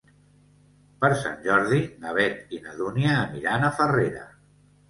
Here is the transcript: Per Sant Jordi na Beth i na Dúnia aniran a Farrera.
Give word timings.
Per 1.03 1.11
Sant 1.19 1.37
Jordi 1.43 1.83
na 2.05 2.15
Beth 2.21 2.57
i 2.59 2.63
na 2.65 2.75
Dúnia 2.81 3.15
aniran 3.19 3.67
a 3.67 3.73
Farrera. 3.83 4.27